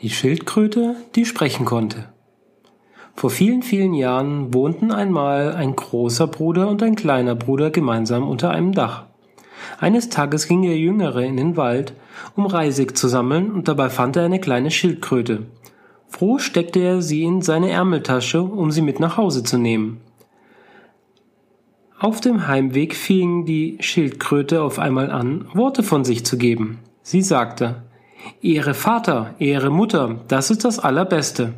Die 0.00 0.10
Schildkröte, 0.10 0.94
die 1.16 1.24
sprechen 1.24 1.64
konnte. 1.64 2.04
Vor 3.16 3.30
vielen, 3.30 3.64
vielen 3.64 3.94
Jahren 3.94 4.54
wohnten 4.54 4.92
einmal 4.92 5.56
ein 5.56 5.74
großer 5.74 6.28
Bruder 6.28 6.68
und 6.68 6.84
ein 6.84 6.94
kleiner 6.94 7.34
Bruder 7.34 7.70
gemeinsam 7.70 8.28
unter 8.28 8.50
einem 8.50 8.70
Dach. 8.70 9.06
Eines 9.80 10.08
Tages 10.08 10.46
ging 10.46 10.62
der 10.62 10.78
Jüngere 10.78 11.24
in 11.24 11.36
den 11.36 11.56
Wald, 11.56 11.94
um 12.36 12.46
Reisig 12.46 12.96
zu 12.96 13.08
sammeln, 13.08 13.50
und 13.50 13.66
dabei 13.66 13.90
fand 13.90 14.14
er 14.14 14.24
eine 14.24 14.38
kleine 14.38 14.70
Schildkröte. 14.70 15.46
Froh 16.06 16.38
steckte 16.38 16.78
er 16.78 17.02
sie 17.02 17.24
in 17.24 17.42
seine 17.42 17.70
Ärmeltasche, 17.70 18.40
um 18.40 18.70
sie 18.70 18.82
mit 18.82 19.00
nach 19.00 19.16
Hause 19.16 19.42
zu 19.42 19.58
nehmen. 19.58 20.00
Auf 21.98 22.20
dem 22.20 22.46
Heimweg 22.46 22.94
fing 22.94 23.46
die 23.46 23.78
Schildkröte 23.80 24.62
auf 24.62 24.78
einmal 24.78 25.10
an, 25.10 25.48
Worte 25.54 25.82
von 25.82 26.04
sich 26.04 26.24
zu 26.24 26.38
geben. 26.38 26.78
Sie 27.02 27.22
sagte, 27.22 27.82
Ehre 28.42 28.74
Vater, 28.74 29.34
Ehre 29.38 29.70
Mutter, 29.70 30.20
das 30.28 30.50
ist 30.50 30.64
das 30.64 30.78
Allerbeste. 30.78 31.54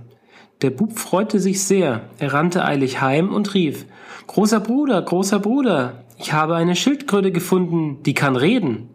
Der 0.62 0.70
Bub 0.70 0.98
freute 0.98 1.40
sich 1.40 1.62
sehr, 1.64 2.02
er 2.18 2.32
rannte 2.32 2.64
eilig 2.64 3.00
heim 3.00 3.32
und 3.32 3.54
rief, 3.54 3.86
Großer 4.26 4.60
Bruder, 4.60 5.02
großer 5.02 5.40
Bruder, 5.40 6.04
ich 6.18 6.32
habe 6.32 6.54
eine 6.54 6.76
Schildkröte 6.76 7.32
gefunden, 7.32 8.02
die 8.04 8.14
kann 8.14 8.36
reden. 8.36 8.90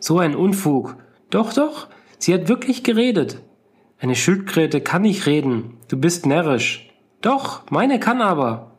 So 0.00 0.18
ein 0.18 0.34
Unfug. 0.34 0.96
Doch, 1.30 1.52
doch, 1.52 1.88
sie 2.18 2.32
hat 2.32 2.48
wirklich 2.48 2.82
geredet. 2.82 3.42
Eine 3.98 4.14
Schildkröte 4.14 4.80
kann 4.80 5.02
nicht 5.02 5.26
reden, 5.26 5.78
du 5.88 5.98
bist 5.98 6.26
närrisch. 6.26 6.90
Doch, 7.20 7.70
meine 7.70 8.00
kann 8.00 8.20
aber. 8.22 8.72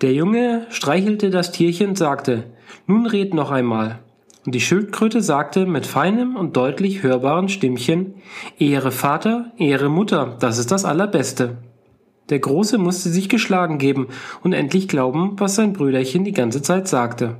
Der 0.00 0.12
Junge 0.14 0.66
streichelte 0.70 1.30
das 1.30 1.52
Tierchen 1.52 1.90
und 1.90 1.98
sagte, 1.98 2.44
nun 2.86 3.06
red 3.06 3.34
noch 3.34 3.50
einmal. 3.50 3.98
Und 4.46 4.54
die 4.54 4.60
Schildkröte 4.60 5.20
sagte 5.20 5.66
mit 5.66 5.86
feinem 5.86 6.36
und 6.36 6.56
deutlich 6.56 7.02
hörbaren 7.02 7.48
Stimmchen, 7.48 8.14
Ehre 8.58 8.90
Vater, 8.90 9.52
Ehre 9.58 9.90
Mutter, 9.90 10.36
das 10.40 10.58
ist 10.58 10.70
das 10.70 10.84
Allerbeste. 10.84 11.58
Der 12.30 12.38
Große 12.38 12.78
musste 12.78 13.10
sich 13.10 13.28
geschlagen 13.28 13.78
geben 13.78 14.08
und 14.42 14.52
endlich 14.52 14.88
glauben, 14.88 15.34
was 15.38 15.56
sein 15.56 15.72
Brüderchen 15.72 16.24
die 16.24 16.32
ganze 16.32 16.62
Zeit 16.62 16.88
sagte. 16.88 17.36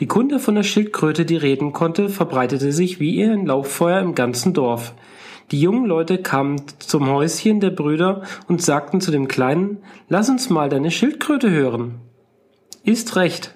Die 0.00 0.06
Kunde 0.06 0.38
von 0.38 0.54
der 0.54 0.62
Schildkröte, 0.62 1.26
die 1.26 1.36
reden 1.36 1.72
konnte, 1.72 2.08
verbreitete 2.08 2.72
sich 2.72 3.00
wie 3.00 3.22
ein 3.22 3.46
Lauffeuer 3.46 4.00
im 4.00 4.14
ganzen 4.14 4.54
Dorf. 4.54 4.94
Die 5.50 5.60
jungen 5.60 5.84
Leute 5.84 6.18
kamen 6.18 6.62
zum 6.78 7.10
Häuschen 7.10 7.60
der 7.60 7.70
Brüder 7.70 8.22
und 8.48 8.62
sagten 8.62 9.00
zu 9.00 9.10
dem 9.10 9.28
Kleinen, 9.28 9.78
Lass 10.08 10.30
uns 10.30 10.48
mal 10.48 10.68
deine 10.68 10.90
Schildkröte 10.90 11.50
hören. 11.50 11.96
Ist 12.84 13.16
recht, 13.16 13.54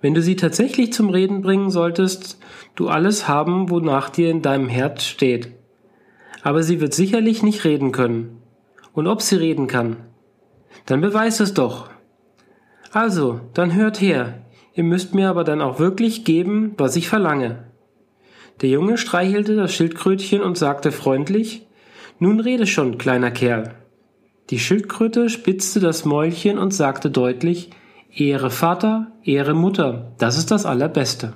wenn 0.00 0.14
du 0.14 0.22
sie 0.22 0.36
tatsächlich 0.36 0.92
zum 0.92 1.10
Reden 1.10 1.42
bringen 1.42 1.70
solltest, 1.70 2.38
du 2.74 2.88
alles 2.88 3.28
haben, 3.28 3.70
wonach 3.70 4.08
dir 4.10 4.30
in 4.30 4.42
deinem 4.42 4.68
Herz 4.68 5.04
steht. 5.04 5.52
Aber 6.42 6.62
sie 6.62 6.80
wird 6.80 6.94
sicherlich 6.94 7.42
nicht 7.42 7.64
reden 7.64 7.92
können. 7.92 8.38
Und 8.92 9.06
ob 9.06 9.22
sie 9.22 9.36
reden 9.36 9.66
kann, 9.66 9.96
dann 10.86 11.00
beweis 11.00 11.40
es 11.40 11.54
doch. 11.54 11.90
Also, 12.92 13.40
dann 13.54 13.74
hört 13.74 14.00
her, 14.00 14.42
ihr 14.74 14.84
müsst 14.84 15.14
mir 15.14 15.28
aber 15.28 15.44
dann 15.44 15.60
auch 15.60 15.78
wirklich 15.78 16.24
geben, 16.24 16.74
was 16.76 16.96
ich 16.96 17.08
verlange. 17.08 17.64
Der 18.62 18.70
Junge 18.70 18.98
streichelte 18.98 19.54
das 19.54 19.72
Schildkrötchen 19.74 20.42
und 20.42 20.58
sagte 20.58 20.92
freundlich, 20.92 21.66
Nun 22.18 22.40
rede 22.40 22.66
schon, 22.66 22.98
kleiner 22.98 23.30
Kerl. 23.30 23.74
Die 24.50 24.58
Schildkröte 24.58 25.30
spitzte 25.30 25.78
das 25.78 26.04
Mäulchen 26.04 26.58
und 26.58 26.74
sagte 26.74 27.10
deutlich, 27.10 27.70
Ehre 28.12 28.50
Vater, 28.50 29.12
Ehre 29.22 29.54
Mutter, 29.54 30.12
das 30.18 30.36
ist 30.36 30.50
das 30.50 30.66
Allerbeste. 30.66 31.34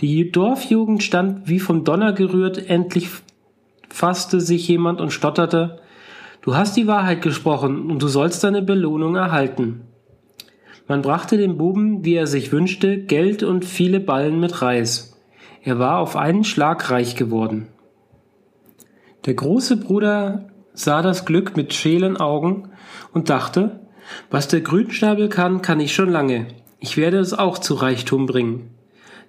Die 0.00 0.30
Dorfjugend 0.30 1.02
stand 1.02 1.48
wie 1.48 1.60
vom 1.60 1.84
Donner 1.84 2.12
gerührt, 2.12 2.70
endlich 2.70 3.08
fasste 3.88 4.40
sich 4.40 4.68
jemand 4.68 5.00
und 5.00 5.10
stotterte, 5.10 5.80
Du 6.42 6.54
hast 6.54 6.76
die 6.76 6.86
Wahrheit 6.86 7.20
gesprochen 7.20 7.90
und 7.90 8.02
du 8.02 8.08
sollst 8.08 8.42
deine 8.44 8.62
Belohnung 8.62 9.14
erhalten. 9.14 9.82
Man 10.88 11.02
brachte 11.02 11.36
dem 11.36 11.58
Buben, 11.58 12.02
wie 12.04 12.14
er 12.14 12.26
sich 12.26 12.50
wünschte, 12.50 12.98
Geld 12.98 13.42
und 13.42 13.64
viele 13.64 14.00
Ballen 14.00 14.40
mit 14.40 14.62
Reis. 14.62 15.20
Er 15.62 15.78
war 15.78 15.98
auf 15.98 16.16
einen 16.16 16.44
Schlag 16.44 16.90
reich 16.90 17.14
geworden. 17.14 17.68
Der 19.26 19.34
große 19.34 19.76
Bruder 19.76 20.46
sah 20.72 21.02
das 21.02 21.26
Glück 21.26 21.58
mit 21.58 21.74
schälen 21.74 22.16
Augen 22.16 22.70
und 23.12 23.28
dachte, 23.28 23.80
was 24.30 24.48
der 24.48 24.60
Grünschnabel 24.60 25.28
kann, 25.28 25.62
kann 25.62 25.80
ich 25.80 25.94
schon 25.94 26.10
lange. 26.10 26.46
Ich 26.78 26.96
werde 26.96 27.18
es 27.18 27.34
auch 27.34 27.58
zu 27.58 27.74
Reichtum 27.74 28.26
bringen. 28.26 28.70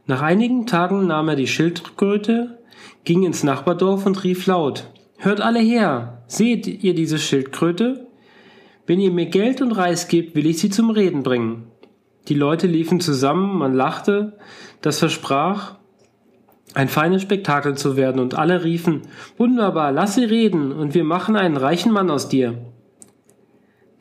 Nach 0.07 0.21
einigen 0.21 0.65
Tagen 0.65 1.07
nahm 1.07 1.29
er 1.29 1.35
die 1.35 1.47
Schildkröte, 1.47 2.59
ging 3.03 3.23
ins 3.23 3.43
Nachbardorf 3.43 4.05
und 4.05 4.23
rief 4.23 4.45
laut, 4.47 4.89
Hört 5.17 5.41
alle 5.41 5.59
her! 5.59 6.23
Seht 6.27 6.65
ihr 6.65 6.95
diese 6.95 7.19
Schildkröte? 7.19 8.07
Wenn 8.87 8.99
ihr 8.99 9.11
mir 9.11 9.27
Geld 9.27 9.61
und 9.61 9.73
Reis 9.73 10.07
gebt, 10.07 10.33
will 10.33 10.47
ich 10.47 10.59
sie 10.59 10.69
zum 10.69 10.89
Reden 10.89 11.23
bringen. 11.23 11.67
Die 12.27 12.33
Leute 12.33 12.67
liefen 12.67 12.99
zusammen, 12.99 13.57
man 13.57 13.73
lachte, 13.73 14.37
das 14.81 14.99
versprach, 14.99 15.75
ein 16.73 16.87
feines 16.87 17.21
Spektakel 17.21 17.75
zu 17.75 17.97
werden, 17.97 18.19
und 18.19 18.35
alle 18.35 18.63
riefen, 18.63 19.01
Wunderbar, 19.37 19.91
lass 19.91 20.15
sie 20.15 20.23
reden, 20.23 20.71
und 20.71 20.93
wir 20.93 21.03
machen 21.03 21.35
einen 21.35 21.57
reichen 21.57 21.91
Mann 21.91 22.09
aus 22.09 22.29
dir. 22.29 22.57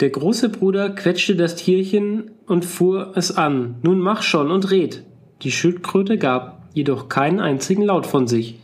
Der 0.00 0.09
große 0.09 0.49
Bruder 0.49 0.91
quetschte 0.91 1.37
das 1.37 1.56
Tierchen 1.56 2.31
und 2.47 2.65
fuhr 2.65 3.12
es 3.16 3.37
an. 3.37 3.77
Nun 3.83 4.00
mach 4.00 4.22
schon 4.22 4.50
und 4.50 4.71
red. 4.71 5.05
Die 5.43 5.53
Schildkröte 5.53 6.16
gab 6.16 6.69
jedoch 6.72 7.11
keinen 7.11 7.38
einzigen 7.38 7.83
Laut 7.83 8.06
von 8.06 8.27
sich. 8.27 8.59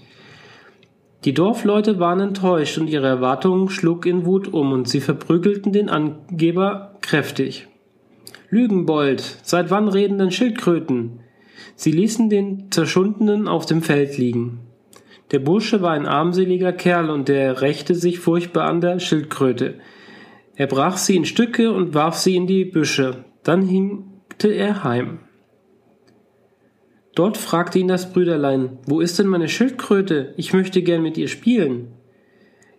Die 1.26 1.34
Dorfleute 1.34 1.98
waren 1.98 2.20
enttäuscht 2.20 2.78
und 2.78 2.88
ihre 2.88 3.06
Erwartungen 3.06 3.68
schlug 3.68 4.06
in 4.06 4.24
Wut 4.24 4.48
um 4.48 4.72
und 4.72 4.88
sie 4.88 5.00
verprügelten 5.00 5.72
den 5.72 5.90
Angeber 5.90 6.96
kräftig. 7.02 7.68
Lügenbold, 8.48 9.40
seit 9.42 9.70
wann 9.70 9.88
reden 9.88 10.18
denn 10.18 10.30
Schildkröten? 10.30 11.20
Sie 11.74 11.92
ließen 11.92 12.30
den 12.30 12.70
Zerschundenen 12.70 13.48
auf 13.48 13.66
dem 13.66 13.82
Feld 13.82 14.16
liegen. 14.16 14.60
Der 15.32 15.40
Bursche 15.40 15.82
war 15.82 15.92
ein 15.92 16.06
armseliger 16.06 16.72
Kerl 16.72 17.10
und 17.10 17.28
der 17.28 17.60
rächte 17.60 17.94
sich 17.94 18.20
furchtbar 18.20 18.64
an 18.64 18.80
der 18.80 19.00
Schildkröte. 19.00 19.74
Er 20.56 20.66
brach 20.66 20.96
sie 20.96 21.16
in 21.16 21.26
Stücke 21.26 21.70
und 21.72 21.94
warf 21.94 22.16
sie 22.16 22.34
in 22.34 22.46
die 22.46 22.64
Büsche. 22.64 23.24
Dann 23.42 23.62
hinkte 23.62 24.48
er 24.48 24.84
heim. 24.84 25.20
Dort 27.14 27.36
fragte 27.36 27.78
ihn 27.78 27.88
das 27.88 28.12
Brüderlein, 28.12 28.78
wo 28.86 29.00
ist 29.00 29.18
denn 29.18 29.26
meine 29.26 29.48
Schildkröte? 29.48 30.34
Ich 30.36 30.52
möchte 30.52 30.82
gern 30.82 31.02
mit 31.02 31.16
ihr 31.16 31.28
spielen. 31.28 31.92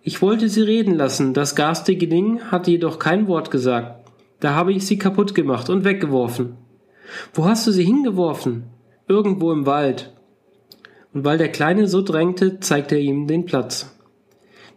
Ich 0.02 0.22
wollte 0.22 0.50
sie 0.50 0.62
reden 0.62 0.96
lassen, 0.96 1.34
das 1.34 1.56
garstige 1.56 2.08
Ding 2.08 2.42
hatte 2.52 2.72
jedoch 2.72 2.98
kein 2.98 3.28
Wort 3.28 3.52
gesagt. 3.52 4.10
Da 4.40 4.54
habe 4.54 4.74
ich 4.74 4.86
sie 4.86 4.98
kaputt 4.98 5.36
gemacht 5.36 5.70
und 5.70 5.84
weggeworfen. 5.84 6.58
Wo 7.34 7.46
hast 7.46 7.66
du 7.68 7.72
sie 7.72 7.84
hingeworfen? 7.84 8.64
Irgendwo 9.08 9.52
im 9.52 9.66
Wald. 9.66 10.14
Und 11.14 11.26
weil 11.26 11.38
der 11.38 11.52
Kleine 11.52 11.88
so 11.88 12.02
drängte, 12.02 12.60
zeigte 12.60 12.96
er 12.96 13.02
ihm 13.02 13.28
den 13.28 13.46
Platz. 13.46 13.97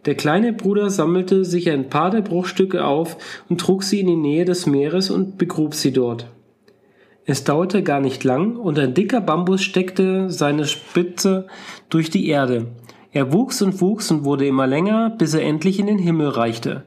Der 0.05 0.15
kleine 0.15 0.51
Bruder 0.51 0.89
sammelte 0.89 1.45
sich 1.45 1.69
ein 1.69 1.89
paar 1.89 2.09
der 2.09 2.21
Bruchstücke 2.21 2.85
auf 2.85 3.17
und 3.49 3.61
trug 3.61 3.83
sie 3.83 3.99
in 3.99 4.07
die 4.07 4.15
Nähe 4.15 4.45
des 4.45 4.65
Meeres 4.65 5.11
und 5.11 5.37
begrub 5.37 5.75
sie 5.75 5.93
dort. 5.93 6.27
Es 7.25 7.43
dauerte 7.43 7.83
gar 7.83 7.99
nicht 7.99 8.23
lang, 8.23 8.55
und 8.55 8.79
ein 8.79 8.95
dicker 8.95 9.21
Bambus 9.21 9.61
steckte 9.61 10.31
seine 10.31 10.65
Spitze 10.65 11.45
durch 11.89 12.09
die 12.09 12.27
Erde. 12.27 12.67
Er 13.11 13.31
wuchs 13.31 13.61
und 13.61 13.79
wuchs 13.79 14.09
und 14.09 14.25
wurde 14.25 14.47
immer 14.47 14.65
länger, 14.65 15.11
bis 15.11 15.35
er 15.35 15.43
endlich 15.43 15.79
in 15.79 15.85
den 15.85 15.99
Himmel 15.99 16.29
reichte. 16.29 16.85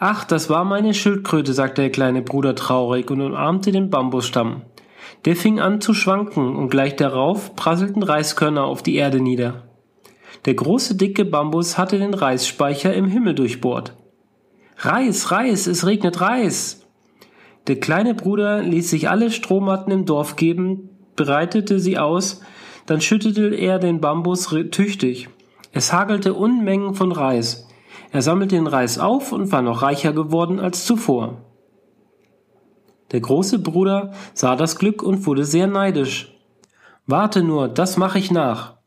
Ach, 0.00 0.24
das 0.24 0.50
war 0.50 0.64
meine 0.64 0.92
Schildkröte, 0.92 1.52
sagte 1.52 1.82
der 1.82 1.90
kleine 1.90 2.22
Bruder 2.22 2.56
traurig 2.56 3.10
und 3.10 3.20
umarmte 3.20 3.70
den 3.70 3.90
Bambusstamm. 3.90 4.62
Der 5.24 5.36
fing 5.36 5.60
an 5.60 5.80
zu 5.80 5.94
schwanken, 5.94 6.56
und 6.56 6.70
gleich 6.70 6.96
darauf 6.96 7.54
prasselten 7.54 8.02
Reiskörner 8.02 8.64
auf 8.64 8.82
die 8.82 8.96
Erde 8.96 9.20
nieder. 9.20 9.69
Der 10.46 10.54
große 10.54 10.96
dicke 10.96 11.24
Bambus 11.24 11.76
hatte 11.76 11.98
den 11.98 12.14
Reisspeicher 12.14 12.94
im 12.94 13.06
Himmel 13.06 13.34
durchbohrt. 13.34 13.94
Reis, 14.78 15.30
Reis, 15.30 15.66
es 15.66 15.86
regnet 15.86 16.20
Reis. 16.20 16.86
Der 17.66 17.78
kleine 17.78 18.14
Bruder 18.14 18.62
ließ 18.62 18.88
sich 18.88 19.10
alle 19.10 19.30
Strohmatten 19.30 19.92
im 19.92 20.06
Dorf 20.06 20.36
geben, 20.36 20.88
breitete 21.16 21.78
sie 21.78 21.98
aus, 21.98 22.40
dann 22.86 23.02
schüttete 23.02 23.54
er 23.54 23.78
den 23.78 24.00
Bambus 24.00 24.48
tüchtig. 24.70 25.28
Es 25.72 25.92
hagelte 25.92 26.34
Unmengen 26.34 26.94
von 26.94 27.12
Reis. 27.12 27.68
Er 28.10 28.22
sammelte 28.22 28.56
den 28.56 28.66
Reis 28.66 28.98
auf 28.98 29.32
und 29.32 29.52
war 29.52 29.62
noch 29.62 29.82
reicher 29.82 30.12
geworden 30.12 30.58
als 30.58 30.84
zuvor. 30.84 31.44
Der 33.12 33.20
große 33.20 33.58
Bruder 33.58 34.12
sah 34.34 34.56
das 34.56 34.76
Glück 34.76 35.02
und 35.02 35.26
wurde 35.26 35.44
sehr 35.44 35.66
neidisch. 35.66 36.34
Warte 37.06 37.42
nur, 37.42 37.68
das 37.68 37.96
mache 37.96 38.18
ich 38.18 38.30
nach. 38.30 38.79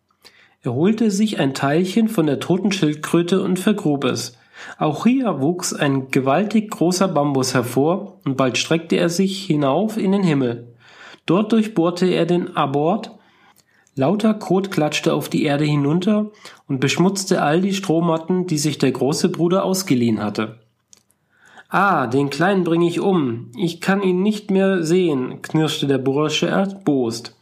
Er 0.63 0.73
holte 0.73 1.11
sich 1.11 1.39
ein 1.39 1.53
Teilchen 1.53 2.07
von 2.07 2.25
der 2.25 2.39
toten 2.39 2.71
Schildkröte 2.71 3.43
und 3.43 3.59
vergrub 3.59 4.05
es. 4.05 4.37
Auch 4.77 5.05
hier 5.05 5.41
wuchs 5.41 5.73
ein 5.73 6.09
gewaltig 6.09 6.71
großer 6.71 7.09
Bambus 7.09 7.53
hervor, 7.53 8.19
und 8.23 8.37
bald 8.37 8.57
streckte 8.57 8.95
er 8.95 9.09
sich 9.09 9.45
hinauf 9.45 9.97
in 9.97 10.13
den 10.13 10.23
Himmel. 10.23 10.73
Dort 11.25 11.51
durchbohrte 11.51 12.05
er 12.05 12.25
den 12.25 12.55
Abort, 12.55 13.11
Lauter 13.95 14.33
Kot 14.33 14.71
klatschte 14.71 15.13
auf 15.13 15.29
die 15.29 15.43
Erde 15.43 15.65
hinunter 15.65 16.31
und 16.67 16.79
beschmutzte 16.79 17.43
all 17.43 17.61
die 17.61 17.73
Strohmatten, 17.73 18.47
die 18.47 18.57
sich 18.57 18.79
der 18.79 18.91
große 18.91 19.29
Bruder 19.29 19.63
ausgeliehen 19.63 20.23
hatte. 20.23 20.59
Ah, 21.69 22.07
den 22.07 22.29
Kleinen 22.29 22.63
bringe 22.63 22.87
ich 22.87 22.99
um. 22.99 23.51
Ich 23.55 23.81
kann 23.81 24.01
ihn 24.01 24.23
nicht 24.23 24.49
mehr 24.49 24.83
sehen, 24.83 25.41
knirschte 25.43 25.85
der 25.87 25.99
Bursche 25.99 26.47
erbost. 26.47 27.35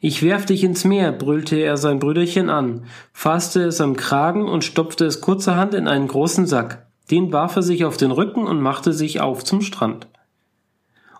Ich 0.00 0.22
werf 0.22 0.46
dich 0.46 0.62
ins 0.62 0.84
Meer, 0.84 1.12
brüllte 1.12 1.56
er 1.56 1.76
sein 1.76 1.98
Brüderchen 1.98 2.50
an, 2.50 2.84
fasste 3.12 3.62
es 3.62 3.80
am 3.80 3.96
Kragen 3.96 4.48
und 4.48 4.64
stopfte 4.64 5.06
es 5.06 5.20
kurzerhand 5.20 5.74
in 5.74 5.88
einen 5.88 6.08
großen 6.08 6.46
Sack. 6.46 6.86
Den 7.10 7.32
warf 7.32 7.56
er 7.56 7.62
sich 7.62 7.84
auf 7.84 7.96
den 7.96 8.10
Rücken 8.10 8.46
und 8.46 8.60
machte 8.60 8.92
sich 8.92 9.20
auf 9.20 9.44
zum 9.44 9.62
Strand. 9.62 10.08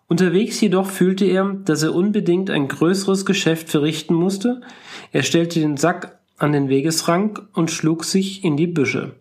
Unterwegs 0.08 0.60
jedoch 0.60 0.86
fühlte 0.86 1.24
er, 1.24 1.56
dass 1.64 1.82
er 1.82 1.94
unbedingt 1.94 2.50
ein 2.50 2.68
größeres 2.68 3.26
Geschäft 3.26 3.70
verrichten 3.70 4.14
musste. 4.14 4.60
Er 5.12 5.22
stellte 5.22 5.58
den 5.58 5.76
Sack 5.76 6.18
an 6.38 6.52
den 6.52 6.68
Wegesrand 6.68 7.42
und 7.54 7.70
schlug 7.70 8.04
sich 8.04 8.44
in 8.44 8.56
die 8.56 8.66
Büsche. 8.66 9.16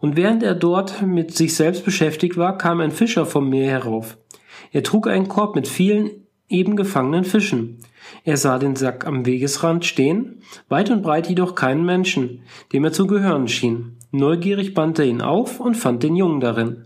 Und 0.00 0.16
während 0.16 0.42
er 0.42 0.54
dort 0.54 1.00
mit 1.02 1.34
sich 1.34 1.54
selbst 1.54 1.84
beschäftigt 1.84 2.36
war, 2.36 2.58
kam 2.58 2.80
ein 2.80 2.90
Fischer 2.90 3.24
vom 3.24 3.48
Meer 3.48 3.70
herauf. 3.70 4.18
Er 4.72 4.82
trug 4.82 5.06
einen 5.06 5.28
Korb 5.28 5.54
mit 5.54 5.68
vielen 5.68 6.10
eben 6.48 6.76
gefangenen 6.76 7.24
Fischen. 7.24 7.78
Er 8.24 8.36
sah 8.36 8.58
den 8.58 8.76
Sack 8.76 9.06
am 9.06 9.26
Wegesrand 9.26 9.84
stehen, 9.84 10.42
weit 10.68 10.90
und 10.90 11.02
breit 11.02 11.28
jedoch 11.28 11.54
keinen 11.54 11.84
Menschen, 11.84 12.42
dem 12.72 12.84
er 12.84 12.92
zu 12.92 13.06
gehören 13.06 13.48
schien. 13.48 13.96
Neugierig 14.10 14.74
band 14.74 14.98
er 14.98 15.06
ihn 15.06 15.22
auf 15.22 15.58
und 15.60 15.76
fand 15.76 16.02
den 16.02 16.16
Jungen 16.16 16.40
darin. 16.40 16.84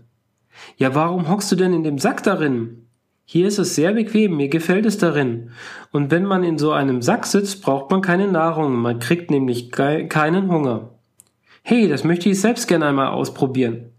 Ja, 0.77 0.95
warum 0.95 1.29
hockst 1.29 1.51
du 1.51 1.55
denn 1.55 1.73
in 1.73 1.83
dem 1.83 1.99
Sack 1.99 2.23
darin? 2.23 2.85
Hier 3.25 3.47
ist 3.47 3.59
es 3.59 3.75
sehr 3.75 3.93
bequem, 3.93 4.37
mir 4.37 4.49
gefällt 4.49 4.87
es 4.87 4.97
darin. 4.97 5.51
Und 5.91 6.09
wenn 6.09 6.25
man 6.25 6.43
in 6.43 6.57
so 6.57 6.71
einem 6.71 7.03
Sack 7.03 7.27
sitzt, 7.27 7.61
braucht 7.61 7.91
man 7.91 8.01
keine 8.01 8.27
Nahrung, 8.27 8.75
man 8.77 8.97
kriegt 8.97 9.29
nämlich 9.29 9.71
keinen 9.71 10.51
Hunger. 10.51 10.95
Hey, 11.61 11.87
das 11.87 12.03
möchte 12.03 12.29
ich 12.29 12.41
selbst 12.41 12.67
gern 12.67 12.81
einmal 12.81 13.09
ausprobieren. 13.09 13.91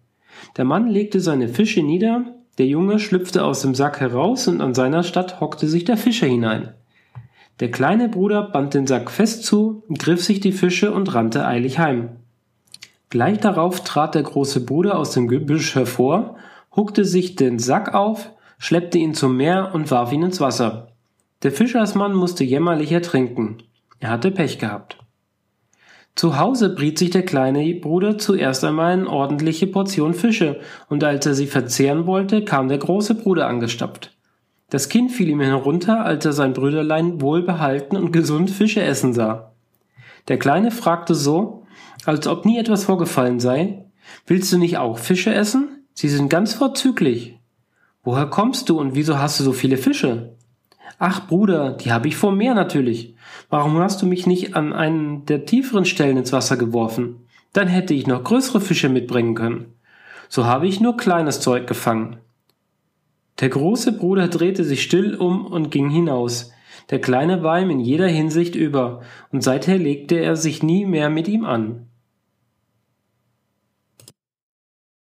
Der 0.56 0.64
Mann 0.64 0.88
legte 0.88 1.20
seine 1.20 1.46
Fische 1.46 1.82
nieder, 1.82 2.39
der 2.60 2.66
Junge 2.66 2.98
schlüpfte 2.98 3.42
aus 3.42 3.62
dem 3.62 3.74
Sack 3.74 4.00
heraus 4.00 4.46
und 4.46 4.60
an 4.60 4.74
seiner 4.74 5.02
Stadt 5.02 5.40
hockte 5.40 5.66
sich 5.66 5.86
der 5.86 5.96
Fischer 5.96 6.26
hinein. 6.26 6.74
Der 7.58 7.70
kleine 7.70 8.10
Bruder 8.10 8.42
band 8.42 8.74
den 8.74 8.86
Sack 8.86 9.10
fest 9.10 9.46
zu, 9.46 9.82
griff 9.96 10.22
sich 10.22 10.40
die 10.40 10.52
Fische 10.52 10.92
und 10.92 11.14
rannte 11.14 11.46
eilig 11.46 11.78
heim. 11.78 12.16
Gleich 13.08 13.38
darauf 13.38 13.82
trat 13.82 14.14
der 14.14 14.24
große 14.24 14.66
Bruder 14.66 14.98
aus 14.98 15.12
dem 15.12 15.26
Gebüsch 15.26 15.74
hervor, 15.74 16.36
huckte 16.76 17.06
sich 17.06 17.34
den 17.34 17.58
Sack 17.58 17.94
auf, 17.94 18.30
schleppte 18.58 18.98
ihn 18.98 19.14
zum 19.14 19.38
Meer 19.38 19.70
und 19.72 19.90
warf 19.90 20.12
ihn 20.12 20.22
ins 20.22 20.42
Wasser. 20.42 20.88
Der 21.42 21.52
Fischersmann 21.52 22.12
musste 22.12 22.44
jämmerlich 22.44 22.92
ertrinken. 22.92 23.62
Er 24.00 24.10
hatte 24.10 24.30
Pech 24.30 24.58
gehabt. 24.58 24.98
Zu 26.20 26.36
Hause 26.36 26.68
briet 26.68 26.98
sich 26.98 27.08
der 27.08 27.24
kleine 27.24 27.74
Bruder 27.76 28.18
zuerst 28.18 28.62
einmal 28.62 28.92
eine 28.92 29.08
ordentliche 29.08 29.66
Portion 29.66 30.12
Fische, 30.12 30.60
und 30.90 31.02
als 31.02 31.24
er 31.24 31.32
sie 31.32 31.46
verzehren 31.46 32.06
wollte, 32.06 32.44
kam 32.44 32.68
der 32.68 32.76
große 32.76 33.14
Bruder 33.14 33.46
angestapft. 33.46 34.14
Das 34.68 34.90
Kind 34.90 35.12
fiel 35.12 35.30
ihm 35.30 35.40
herunter, 35.40 36.04
als 36.04 36.26
er 36.26 36.34
sein 36.34 36.52
Brüderlein 36.52 37.22
wohlbehalten 37.22 37.96
und 37.96 38.12
gesund 38.12 38.50
Fische 38.50 38.82
essen 38.82 39.14
sah. 39.14 39.52
Der 40.28 40.38
Kleine 40.38 40.72
fragte 40.72 41.14
so, 41.14 41.64
als 42.04 42.26
ob 42.26 42.44
nie 42.44 42.58
etwas 42.58 42.84
vorgefallen 42.84 43.40
sei, 43.40 43.86
Willst 44.26 44.52
du 44.52 44.58
nicht 44.58 44.76
auch 44.76 44.98
Fische 44.98 45.32
essen? 45.32 45.86
Sie 45.94 46.10
sind 46.10 46.28
ganz 46.28 46.52
vorzüglich. 46.52 47.38
Woher 48.02 48.26
kommst 48.26 48.68
du 48.68 48.78
und 48.78 48.94
wieso 48.94 49.18
hast 49.18 49.40
du 49.40 49.44
so 49.44 49.54
viele 49.54 49.78
Fische? 49.78 50.36
Ach 50.98 51.26
Bruder, 51.26 51.72
die 51.72 51.92
habe 51.92 52.08
ich 52.08 52.16
vom 52.16 52.36
Meer 52.36 52.54
natürlich. 52.54 53.14
Warum 53.48 53.78
hast 53.78 54.02
du 54.02 54.06
mich 54.06 54.26
nicht 54.26 54.54
an 54.56 54.72
einen 54.72 55.24
der 55.26 55.46
tieferen 55.46 55.84
Stellen 55.84 56.16
ins 56.16 56.32
Wasser 56.32 56.56
geworfen? 56.56 57.26
Dann 57.52 57.68
hätte 57.68 57.94
ich 57.94 58.06
noch 58.06 58.24
größere 58.24 58.60
Fische 58.60 58.88
mitbringen 58.88 59.34
können. 59.34 59.74
So 60.28 60.44
habe 60.44 60.68
ich 60.68 60.80
nur 60.80 60.96
kleines 60.96 61.40
Zeug 61.40 61.66
gefangen. 61.66 62.18
Der 63.40 63.48
große 63.48 63.92
Bruder 63.92 64.28
drehte 64.28 64.64
sich 64.64 64.82
still 64.82 65.14
um 65.14 65.46
und 65.46 65.70
ging 65.70 65.88
hinaus. 65.88 66.52
Der 66.90 67.00
kleine 67.00 67.42
war 67.42 67.60
ihm 67.60 67.70
in 67.70 67.80
jeder 67.80 68.08
Hinsicht 68.08 68.54
über, 68.54 69.00
und 69.32 69.42
seither 69.42 69.78
legte 69.78 70.16
er 70.16 70.36
sich 70.36 70.62
nie 70.62 70.86
mehr 70.86 71.08
mit 71.08 71.28
ihm 71.28 71.44
an. 71.44 71.86